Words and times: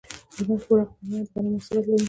هلمند 0.35 0.59
په 0.61 0.65
پراخه 0.67 0.93
پیمانه 0.97 1.19
د 1.25 1.29
غنمو 1.33 1.59
حاصلات 1.61 1.85
لري 1.87 1.99